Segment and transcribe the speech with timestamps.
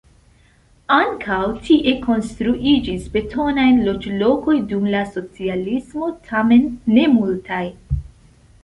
[0.93, 7.65] Ankaŭ tie konstruiĝis betonaj loĝlokoj dum la socialismo, tamen ne multaj.